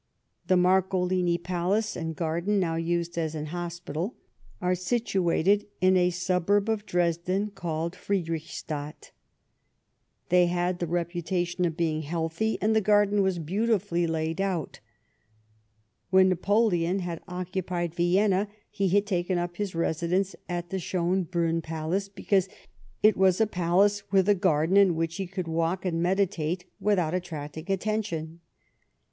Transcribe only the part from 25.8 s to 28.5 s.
and meditate without attracting attention.